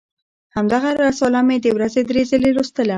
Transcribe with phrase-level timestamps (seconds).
[0.55, 2.89] همدغه رساله مې د ورځې درې ځله لوستله.